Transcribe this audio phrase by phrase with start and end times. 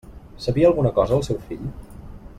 [0.45, 1.71] Sabia alguna cosa el seu fill?